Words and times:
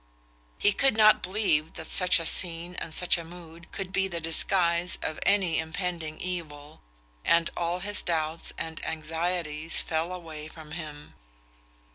He 0.57 0.73
could 0.73 0.97
not 0.97 1.21
believe 1.21 1.73
that 1.73 1.85
such 1.85 2.19
a 2.19 2.25
scene 2.25 2.73
and 2.73 2.91
such 2.91 3.19
a 3.19 3.23
mood 3.23 3.71
could 3.71 3.91
be 3.93 4.07
the 4.07 4.19
disguise 4.19 4.97
of 5.03 5.19
any 5.27 5.59
impending 5.59 6.19
evil, 6.19 6.81
and 7.23 7.51
all 7.55 7.81
his 7.81 8.01
doubts 8.01 8.51
and 8.57 8.83
anxieties 8.83 9.79
fell 9.79 10.11
away 10.11 10.47
from 10.47 10.71
him. 10.71 11.13